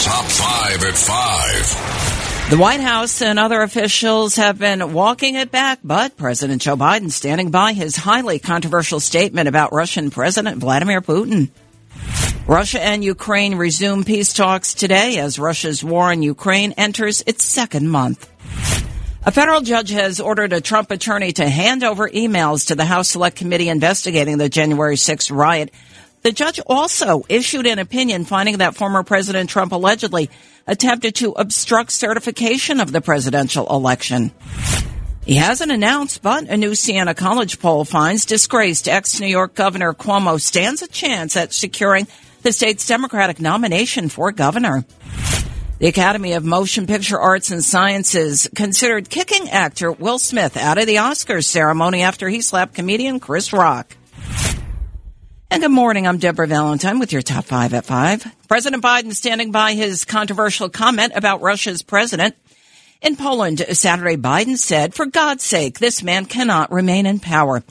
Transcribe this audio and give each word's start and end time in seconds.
Top 0.00 0.24
5 0.26 0.84
at 0.84 0.94
5. 0.96 2.50
The 2.50 2.58
White 2.58 2.80
House 2.80 3.22
and 3.22 3.38
other 3.38 3.62
officials 3.62 4.36
have 4.36 4.58
been 4.58 4.92
walking 4.92 5.36
it 5.36 5.50
back, 5.50 5.78
but 5.82 6.16
President 6.16 6.62
Joe 6.62 6.76
Biden 6.76 7.10
standing 7.10 7.50
by 7.50 7.72
his 7.72 7.96
highly 7.96 8.38
controversial 8.38 9.00
statement 9.00 9.48
about 9.48 9.72
Russian 9.72 10.10
President 10.10 10.58
Vladimir 10.58 11.00
Putin. 11.00 11.50
Russia 12.46 12.82
and 12.82 13.02
Ukraine 13.02 13.54
resume 13.54 14.04
peace 14.04 14.32
talks 14.32 14.74
today 14.74 15.18
as 15.18 15.38
Russia's 15.38 15.82
war 15.82 16.12
in 16.12 16.22
Ukraine 16.22 16.72
enters 16.72 17.22
its 17.26 17.44
second 17.44 17.88
month. 17.88 18.30
A 19.26 19.32
federal 19.32 19.62
judge 19.62 19.88
has 19.88 20.20
ordered 20.20 20.52
a 20.52 20.60
Trump 20.60 20.90
attorney 20.90 21.32
to 21.32 21.48
hand 21.48 21.82
over 21.82 22.10
emails 22.10 22.66
to 22.66 22.74
the 22.74 22.84
House 22.84 23.08
Select 23.08 23.36
Committee 23.36 23.70
investigating 23.70 24.36
the 24.36 24.50
January 24.50 24.96
6th 24.96 25.34
riot. 25.34 25.72
The 26.24 26.32
judge 26.32 26.58
also 26.66 27.22
issued 27.28 27.66
an 27.66 27.78
opinion 27.78 28.24
finding 28.24 28.56
that 28.56 28.76
former 28.76 29.02
President 29.02 29.50
Trump 29.50 29.72
allegedly 29.72 30.30
attempted 30.66 31.16
to 31.16 31.32
obstruct 31.32 31.90
certification 31.90 32.80
of 32.80 32.92
the 32.92 33.02
presidential 33.02 33.66
election. 33.66 34.32
He 35.26 35.34
hasn't 35.34 35.70
announced, 35.70 36.22
but 36.22 36.48
a 36.48 36.56
new 36.56 36.74
Siena 36.74 37.14
College 37.14 37.58
poll 37.58 37.84
finds 37.84 38.24
disgraced 38.24 38.88
ex-New 38.88 39.26
York 39.26 39.54
Governor 39.54 39.92
Cuomo 39.92 40.40
stands 40.40 40.80
a 40.80 40.88
chance 40.88 41.36
at 41.36 41.52
securing 41.52 42.06
the 42.40 42.52
state's 42.52 42.86
Democratic 42.86 43.38
nomination 43.38 44.08
for 44.08 44.32
governor. 44.32 44.86
The 45.78 45.88
Academy 45.88 46.32
of 46.32 46.42
Motion 46.42 46.86
Picture 46.86 47.20
Arts 47.20 47.50
and 47.50 47.62
Sciences 47.62 48.48
considered 48.54 49.10
kicking 49.10 49.50
actor 49.50 49.92
Will 49.92 50.18
Smith 50.18 50.56
out 50.56 50.78
of 50.78 50.86
the 50.86 50.96
Oscars 50.96 51.44
ceremony 51.44 52.00
after 52.00 52.30
he 52.30 52.40
slapped 52.40 52.72
comedian 52.72 53.20
Chris 53.20 53.52
Rock. 53.52 53.94
And 55.54 55.62
good 55.62 55.70
morning. 55.70 56.08
I'm 56.08 56.18
Deborah 56.18 56.48
Valentine 56.48 56.98
with 56.98 57.12
your 57.12 57.22
top 57.22 57.44
five 57.44 57.74
at 57.74 57.86
five. 57.86 58.26
President 58.48 58.82
Biden 58.82 59.14
standing 59.14 59.52
by 59.52 59.74
his 59.74 60.04
controversial 60.04 60.68
comment 60.68 61.12
about 61.14 61.42
Russia's 61.42 61.80
president. 61.80 62.34
In 63.00 63.14
Poland, 63.14 63.64
Saturday, 63.70 64.16
Biden 64.16 64.58
said, 64.58 64.94
for 64.94 65.06
God's 65.06 65.44
sake, 65.44 65.78
this 65.78 66.02
man 66.02 66.24
cannot 66.24 66.72
remain 66.72 67.06
in 67.06 67.20
power. 67.20 67.62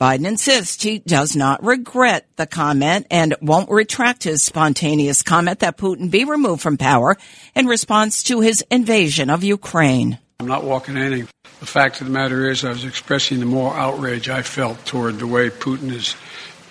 Biden 0.00 0.28
insists 0.28 0.80
he 0.80 1.00
does 1.00 1.34
not 1.34 1.64
regret 1.64 2.28
the 2.36 2.46
comment 2.46 3.08
and 3.10 3.34
won't 3.42 3.68
retract 3.68 4.22
his 4.22 4.44
spontaneous 4.44 5.24
comment 5.24 5.58
that 5.58 5.76
Putin 5.76 6.12
be 6.12 6.24
removed 6.24 6.62
from 6.62 6.76
power 6.76 7.16
in 7.56 7.66
response 7.66 8.22
to 8.22 8.42
his 8.42 8.64
invasion 8.70 9.28
of 9.28 9.42
Ukraine. 9.42 10.20
I'm 10.38 10.46
not 10.46 10.62
walking 10.62 10.96
anything. 10.96 11.26
The 11.58 11.66
fact 11.66 12.00
of 12.00 12.06
the 12.06 12.12
matter 12.12 12.48
is, 12.48 12.64
I 12.64 12.68
was 12.68 12.84
expressing 12.84 13.40
the 13.40 13.46
more 13.46 13.74
outrage 13.74 14.28
I 14.28 14.42
felt 14.42 14.84
toward 14.86 15.18
the 15.18 15.26
way 15.26 15.50
Putin 15.50 15.90
is 15.90 16.14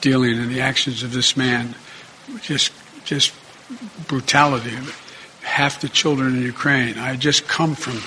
dealing 0.03 0.37
and 0.37 0.51
the 0.51 0.59
actions 0.59 1.01
of 1.01 1.13
this 1.13 1.35
man. 1.37 1.73
Just, 2.41 2.73
just 3.05 3.33
brutality 4.07 4.77
half 5.41 5.81
the 5.81 5.89
children 5.89 6.35
in 6.35 6.43
Ukraine. 6.43 6.99
I 6.99 7.15
just 7.15 7.47
come 7.47 7.73
from 7.73 8.01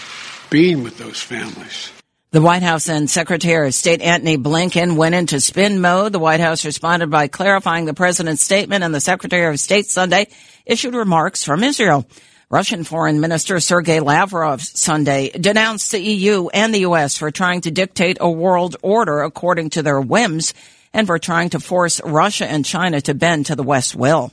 being 0.51 0.83
with 0.83 0.99
those 0.99 1.21
families. 1.21 1.91
The 2.33 2.43
White 2.43 2.63
House 2.63 2.89
and 2.91 3.09
Secretary 3.09 3.67
of 3.67 3.75
State 3.75 4.03
Antony 4.03 4.37
Blinken 4.37 4.97
went 4.97 5.15
into 5.15 5.41
spin 5.41 5.81
mode. 5.81 6.13
The 6.13 6.19
White 6.19 6.41
House 6.41 6.67
responded 6.67 7.11
by 7.11 7.29
clarifying 7.29 7.87
the 7.87 7.95
president's 7.95 8.43
statement, 8.43 8.85
and 8.85 8.95
the 8.95 9.01
Secretary 9.01 9.51
of 9.51 9.59
State 9.59 9.87
Sunday 9.87 10.29
issued 10.67 10.95
remarks 10.95 11.45
from 11.45 11.65
Israel. 11.65 12.07
Russian 12.51 12.85
Foreign 12.85 13.21
Minister 13.21 13.59
Sergei 13.59 14.01
Lavrov 14.01 14.61
Sunday 14.61 15.31
denounced 15.31 15.91
the 15.93 16.01
EU 16.01 16.49
and 16.49 16.75
the 16.75 16.81
U.S. 16.81 17.17
for 17.17 17.31
trying 17.31 17.63
to 17.63 17.71
dictate 17.71 18.19
a 18.21 18.31
world 18.31 18.77
order 18.83 19.23
according 19.23 19.71
to 19.71 19.83
their 19.83 20.01
whims 20.01 20.53
and 20.97 21.07
for 21.07 21.19
trying 21.19 21.51
to 21.51 21.61
force 21.61 22.01
Russia 22.03 22.47
and 22.47 22.65
China 22.65 23.03
to 23.03 23.13
bend 23.13 23.47
to 23.47 23.55
the 23.55 23.63
West 23.63 23.95
will. 23.95 24.33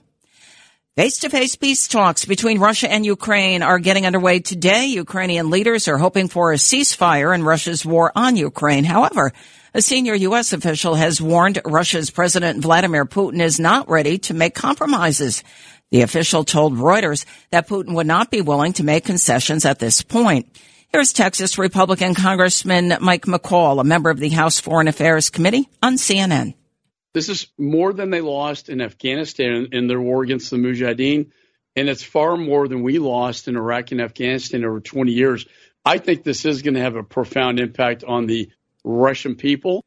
Face-to-face 0.95 1.57
peace 1.57 1.89
talks 1.89 2.23
between 2.23 2.57
Russia 2.57 2.89
and 2.89 3.05
Ukraine 3.05 3.61
are 3.61 3.79
getting 3.79 4.05
underway 4.05 4.39
today. 4.39 4.85
Ukrainian 4.85 5.49
leaders 5.49 5.89
are 5.89 5.97
hoping 5.97 6.29
for 6.29 6.53
a 6.53 6.55
ceasefire 6.55 7.35
in 7.35 7.43
Russia's 7.43 7.85
war 7.85 8.13
on 8.15 8.37
Ukraine. 8.37 8.85
However, 8.85 9.33
a 9.73 9.81
senior 9.81 10.13
U.S. 10.13 10.53
official 10.53 10.95
has 10.95 11.21
warned 11.21 11.59
Russia's 11.65 12.09
President 12.11 12.61
Vladimir 12.61 13.05
Putin 13.05 13.41
is 13.41 13.59
not 13.59 13.89
ready 13.89 14.17
to 14.19 14.33
make 14.33 14.55
compromises. 14.55 15.43
The 15.91 16.03
official 16.03 16.45
told 16.45 16.75
Reuters 16.75 17.25
that 17.49 17.67
Putin 17.67 17.93
would 17.95 18.07
not 18.07 18.31
be 18.31 18.39
willing 18.39 18.71
to 18.73 18.85
make 18.85 19.03
concessions 19.03 19.65
at 19.65 19.79
this 19.79 20.01
point. 20.01 20.47
Here's 20.93 21.11
Texas 21.11 21.57
Republican 21.57 22.13
Congressman 22.13 22.93
Mike 23.01 23.25
McCaul, 23.25 23.81
a 23.81 23.83
member 23.83 24.11
of 24.11 24.19
the 24.19 24.29
House 24.29 24.59
Foreign 24.59 24.87
Affairs 24.87 25.31
Committee 25.31 25.67
on 25.81 25.95
CNN. 25.95 26.53
This 27.15 27.29
is 27.29 27.47
more 27.57 27.93
than 27.93 28.11
they 28.11 28.21
lost 28.21 28.69
in 28.69 28.79
Afghanistan 28.79 29.69
in 29.71 29.87
their 29.87 29.99
war 29.99 30.21
against 30.21 30.51
the 30.51 30.57
Mujahideen, 30.57 31.31
and 31.75 31.89
it's 31.89 32.03
far 32.03 32.37
more 32.37 32.67
than 32.67 32.83
we 32.83 32.99
lost 32.99 33.47
in 33.47 33.55
Iraq 33.55 33.91
and 33.91 34.01
Afghanistan 34.01 34.63
over 34.63 34.81
20 34.81 35.11
years. 35.11 35.47
I 35.83 35.97
think 35.97 36.21
this 36.21 36.45
is 36.45 36.61
going 36.61 36.75
to 36.75 36.81
have 36.81 36.95
a 36.95 37.01
profound 37.01 37.59
impact 37.59 38.03
on 38.03 38.27
the 38.27 38.51
Russian 38.83 39.33
people. 39.33 39.83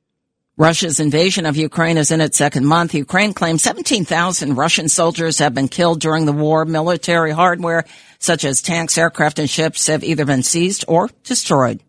Russia's 0.58 1.00
invasion 1.00 1.44
of 1.44 1.58
Ukraine 1.58 1.98
is 1.98 2.10
in 2.10 2.22
its 2.22 2.38
second 2.38 2.64
month. 2.64 2.94
Ukraine 2.94 3.34
claims 3.34 3.62
17,000 3.62 4.54
Russian 4.54 4.88
soldiers 4.88 5.38
have 5.38 5.52
been 5.52 5.68
killed 5.68 6.00
during 6.00 6.24
the 6.24 6.32
war. 6.32 6.64
Military 6.64 7.30
hardware, 7.30 7.84
such 8.18 8.42
as 8.42 8.62
tanks, 8.62 8.96
aircraft, 8.96 9.38
and 9.38 9.50
ships, 9.50 9.86
have 9.88 10.02
either 10.02 10.24
been 10.24 10.42
seized 10.42 10.86
or 10.88 11.10
destroyed. 11.24 11.80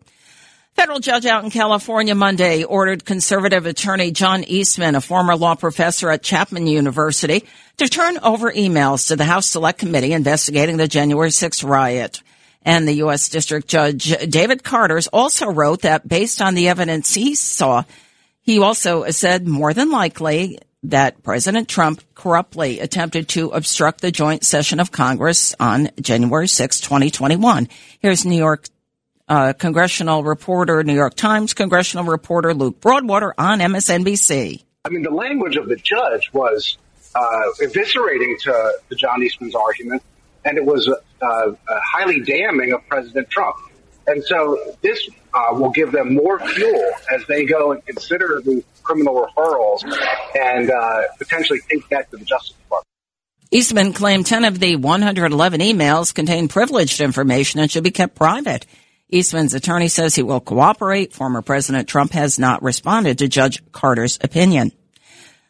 Federal 0.74 1.00
judge 1.00 1.24
out 1.24 1.44
in 1.44 1.50
California 1.50 2.14
Monday 2.14 2.62
ordered 2.62 3.06
conservative 3.06 3.64
attorney 3.64 4.10
John 4.10 4.44
Eastman, 4.44 4.96
a 4.96 5.00
former 5.00 5.34
law 5.34 5.54
professor 5.54 6.10
at 6.10 6.22
Chapman 6.22 6.66
University, 6.66 7.46
to 7.78 7.88
turn 7.88 8.18
over 8.18 8.52
emails 8.52 9.08
to 9.08 9.16
the 9.16 9.24
House 9.24 9.46
Select 9.46 9.78
Committee 9.78 10.12
investigating 10.12 10.76
the 10.76 10.86
January 10.86 11.30
6th 11.30 11.66
riot. 11.66 12.22
And 12.66 12.86
the 12.86 12.96
U.S. 12.96 13.30
District 13.30 13.66
Judge 13.66 14.14
David 14.28 14.62
Carters 14.62 15.06
also 15.06 15.46
wrote 15.46 15.82
that 15.82 16.06
based 16.06 16.42
on 16.42 16.54
the 16.54 16.68
evidence 16.68 17.14
he 17.14 17.34
saw, 17.34 17.84
he 18.48 18.58
also 18.60 19.04
said 19.10 19.46
more 19.46 19.74
than 19.74 19.90
likely 19.90 20.58
that 20.84 21.22
President 21.22 21.68
Trump 21.68 22.02
corruptly 22.14 22.80
attempted 22.80 23.28
to 23.28 23.50
obstruct 23.50 24.00
the 24.00 24.10
joint 24.10 24.42
session 24.42 24.80
of 24.80 24.90
Congress 24.90 25.54
on 25.60 25.90
January 26.00 26.48
6, 26.48 26.80
2021. 26.80 27.68
Here's 27.98 28.24
New 28.24 28.38
York 28.38 28.64
uh, 29.28 29.52
congressional 29.52 30.24
reporter, 30.24 30.82
New 30.82 30.94
York 30.94 31.14
Times 31.14 31.52
congressional 31.52 32.06
reporter 32.06 32.54
Luke 32.54 32.80
Broadwater 32.80 33.34
on 33.36 33.58
MSNBC. 33.58 34.64
I 34.86 34.88
mean, 34.88 35.02
the 35.02 35.10
language 35.10 35.56
of 35.56 35.68
the 35.68 35.76
judge 35.76 36.32
was 36.32 36.78
uh, 37.14 37.20
eviscerating 37.60 38.40
to, 38.44 38.72
to 38.88 38.96
John 38.96 39.22
Eastman's 39.22 39.54
argument, 39.54 40.02
and 40.46 40.56
it 40.56 40.64
was 40.64 40.88
uh, 40.88 41.26
uh 41.26 41.54
highly 41.68 42.20
damning 42.20 42.72
of 42.72 42.80
President 42.88 43.28
Trump. 43.28 43.56
And 44.08 44.24
so 44.24 44.58
this 44.80 45.08
uh, 45.34 45.52
will 45.52 45.70
give 45.70 45.92
them 45.92 46.14
more 46.14 46.38
fuel 46.40 46.90
as 47.14 47.24
they 47.26 47.44
go 47.44 47.72
and 47.72 47.84
consider 47.84 48.40
the 48.42 48.64
criminal 48.82 49.26
referrals 49.26 49.82
and 50.34 50.70
uh, 50.70 51.02
potentially 51.18 51.60
take 51.70 51.86
that 51.90 52.10
to 52.10 52.16
the 52.16 52.24
Justice 52.24 52.56
Department. 52.56 52.86
Eastman 53.50 53.92
claimed 53.92 54.26
10 54.26 54.44
of 54.44 54.58
the 54.58 54.76
111 54.76 55.60
emails 55.60 56.14
contain 56.14 56.48
privileged 56.48 57.00
information 57.00 57.60
and 57.60 57.70
should 57.70 57.84
be 57.84 57.90
kept 57.90 58.14
private. 58.14 58.66
Eastman's 59.10 59.54
attorney 59.54 59.88
says 59.88 60.14
he 60.14 60.22
will 60.22 60.40
cooperate. 60.40 61.12
Former 61.12 61.42
President 61.42 61.88
Trump 61.88 62.12
has 62.12 62.38
not 62.38 62.62
responded 62.62 63.18
to 63.18 63.28
Judge 63.28 63.62
Carter's 63.72 64.18
opinion. 64.22 64.72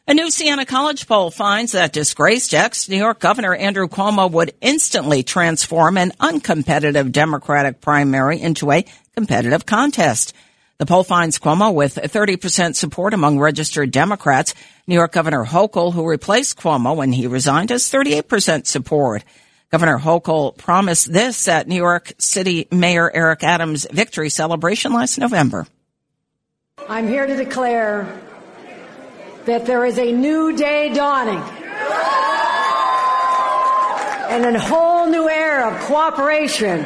A 0.09 0.15
new 0.15 0.31
Siena 0.31 0.65
College 0.65 1.07
poll 1.07 1.31
finds 1.31 1.73
that 1.73 1.93
disgraced 1.93 2.55
ex 2.55 2.89
New 2.89 2.97
York 2.97 3.19
Governor 3.19 3.55
Andrew 3.55 3.89
Cuomo 3.89 4.31
would 4.31 4.55
instantly 4.63 5.23
transform 5.23 5.99
an 5.99 6.13
uncompetitive 6.13 7.13
Democratic 7.13 7.83
primary 7.83 8.41
into 8.41 8.73
a 8.73 8.87
competitive 9.15 9.67
contest. 9.67 10.33
The 10.79 10.87
poll 10.87 11.05
finds 11.05 11.39
Cuomo 11.39 11.75
with 11.75 11.97
30% 11.97 12.75
support 12.75 13.13
among 13.13 13.39
registered 13.39 13.91
Democrats. 13.91 14.55
New 14.87 14.95
York 14.95 15.13
Governor 15.13 15.45
Hochul, 15.45 15.93
who 15.93 16.09
replaced 16.09 16.57
Cuomo 16.57 16.97
when 16.97 17.13
he 17.13 17.27
resigned, 17.27 17.69
has 17.69 17.85
38% 17.85 18.67
support. 18.67 19.25
Governor 19.71 19.99
Hochul 19.99 20.57
promised 20.57 21.13
this 21.13 21.47
at 21.49 21.69
New 21.69 21.77
York 21.77 22.13
City 22.17 22.67
Mayor 22.73 23.11
Eric 23.15 23.45
Adams' 23.45 23.87
victory 23.91 24.31
celebration 24.31 24.95
last 24.95 25.19
November. 25.19 25.67
I'm 26.89 27.09
here 27.09 27.27
to 27.27 27.37
declare 27.37 28.19
that 29.49 29.65
there 29.65 29.85
is 29.85 29.99
a 29.99 30.13
new 30.13 30.57
day 30.57 30.93
dawning 30.93 31.43
and 34.29 34.45
a 34.45 34.61
whole 34.61 35.07
new 35.07 35.29
era 35.29 35.75
of 35.75 35.81
cooperation 35.83 36.85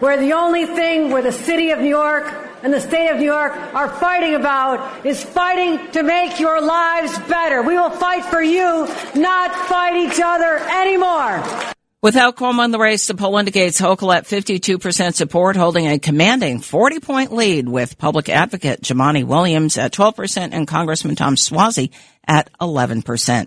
where 0.00 0.18
the 0.18 0.32
only 0.32 0.66
thing 0.66 1.10
where 1.10 1.22
the 1.22 1.32
city 1.32 1.70
of 1.70 1.78
New 1.78 1.88
York 1.88 2.32
and 2.64 2.72
the 2.72 2.80
state 2.80 3.10
of 3.10 3.18
New 3.18 3.24
York 3.24 3.52
are 3.74 3.88
fighting 3.88 4.34
about 4.34 5.06
is 5.06 5.22
fighting 5.22 5.90
to 5.92 6.02
make 6.02 6.40
your 6.40 6.60
lives 6.60 7.16
better. 7.28 7.62
We 7.62 7.74
will 7.74 7.90
fight 7.90 8.24
for 8.24 8.42
you, 8.42 8.88
not 9.14 9.54
fight 9.66 9.96
each 9.96 10.20
other 10.22 10.58
anymore. 10.70 11.73
Without 12.04 12.36
Cuomo 12.36 12.66
in 12.66 12.70
the 12.70 12.78
race, 12.78 13.06
the 13.06 13.14
poll 13.14 13.38
indicates 13.38 13.80
Hochul 13.80 14.14
at 14.14 14.26
52% 14.26 15.14
support, 15.14 15.56
holding 15.56 15.86
a 15.86 15.98
commanding 15.98 16.60
40 16.60 17.00
point 17.00 17.32
lead 17.32 17.66
with 17.66 17.96
public 17.96 18.28
advocate 18.28 18.82
Jumaane 18.82 19.24
Williams 19.24 19.78
at 19.78 19.94
12% 19.94 20.50
and 20.52 20.68
Congressman 20.68 21.16
Tom 21.16 21.36
Suozzi 21.36 21.92
at 22.28 22.52
11%. 22.60 23.46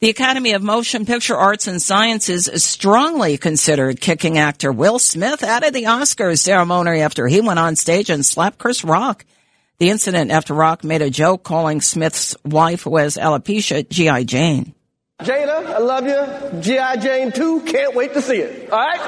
The 0.00 0.10
Academy 0.10 0.50
of 0.54 0.64
Motion 0.64 1.06
Picture 1.06 1.36
Arts 1.36 1.68
and 1.68 1.80
Sciences 1.80 2.50
strongly 2.60 3.38
considered 3.38 4.00
kicking 4.00 4.36
actor 4.36 4.72
Will 4.72 4.98
Smith 4.98 5.44
out 5.44 5.64
of 5.64 5.72
the 5.72 5.84
Oscars 5.84 6.40
ceremony 6.40 6.98
after 6.98 7.28
he 7.28 7.40
went 7.40 7.60
on 7.60 7.76
stage 7.76 8.10
and 8.10 8.26
slapped 8.26 8.58
Chris 8.58 8.82
Rock. 8.82 9.24
The 9.78 9.90
incident 9.90 10.32
after 10.32 10.54
Rock 10.54 10.82
made 10.82 11.02
a 11.02 11.08
joke 11.08 11.44
calling 11.44 11.80
Smith's 11.82 12.36
wife, 12.44 12.82
who 12.82 12.96
has 12.96 13.16
alopecia, 13.16 13.88
G.I. 13.88 14.24
Jane. 14.24 14.74
Jada, 15.22 15.66
I 15.66 15.78
love 15.78 16.06
you. 16.06 16.60
G.I. 16.60 16.96
Jane 16.96 17.32
2, 17.32 17.62
can't 17.62 17.94
wait 17.94 18.12
to 18.14 18.22
see 18.22 18.38
it. 18.38 18.70
All 18.70 18.78
right? 18.78 19.00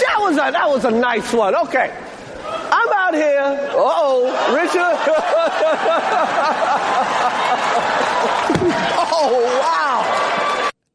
that, 0.00 0.16
was 0.20 0.36
a, 0.36 0.50
that 0.52 0.68
was 0.68 0.84
a 0.84 0.90
nice 0.90 1.32
one. 1.32 1.54
Okay. 1.56 1.90
I'm 2.72 2.92
out 2.92 3.14
here. 3.14 3.40
Uh-oh, 3.40 4.54
Richard. 4.54 4.76
oh, 9.12 9.58
wow. 9.60 10.49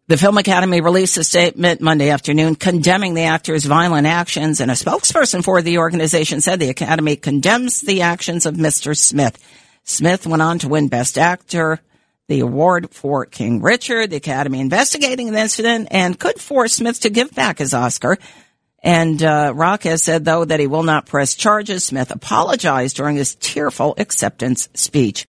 The 0.08 0.18
Film 0.18 0.38
Academy 0.38 0.82
released 0.82 1.18
a 1.18 1.24
statement 1.24 1.82
Monday 1.82 2.12
afternoon 2.12 2.54
condemning 2.54 3.16
the 3.16 3.24
actor's 3.24 3.66
violent 3.66 4.06
actions, 4.06 4.60
and 4.60 4.70
a 4.70 4.76
spokesperson 4.76 5.44
for 5.44 5.64
the 5.64 5.80
organization 5.80 6.42
said 6.42 6.60
the 6.60 6.70
Academy 6.70 7.16
condemns 7.16 7.82
the 7.82 8.04
actions 8.04 8.46
of 8.46 8.54
Mr. 8.54 8.96
Smith. 8.96 9.44
Smith 9.84 10.28
went 10.28 10.44
on 10.44 10.60
to 10.60 10.70
win 10.70 10.90
Best 10.90 11.18
Actor, 11.18 11.80
the 12.28 12.42
award 12.42 12.92
for 12.92 13.26
King 13.26 13.64
Richard, 13.64 14.12
the 14.12 14.18
Academy 14.18 14.60
investigating 14.60 15.32
the 15.32 15.40
incident, 15.40 15.88
and 15.90 16.20
could 16.20 16.40
force 16.40 16.74
Smith 16.74 17.00
to 17.00 17.10
give 17.10 17.34
back 17.34 17.58
his 17.58 17.74
Oscar. 17.74 18.20
And 18.84 19.24
uh, 19.24 19.54
Rock 19.56 19.82
has 19.86 20.04
said, 20.04 20.24
though, 20.24 20.46
that 20.46 20.60
he 20.60 20.68
will 20.68 20.84
not 20.84 21.08
press 21.08 21.34
charges. 21.34 21.84
Smith 21.84 22.12
apologized 22.12 22.96
during 22.96 23.16
his 23.16 23.34
tearful 23.34 23.96
acceptance 23.98 24.70
speech. 24.76 25.24